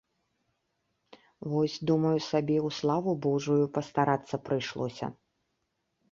Вось, 1.51 1.75
думаю 1.91 2.13
сабе, 2.29 2.55
у 2.69 2.71
славу 2.77 3.13
божую 3.25 3.67
пастарацца 3.75 4.35
прыйшлося. 4.49 5.11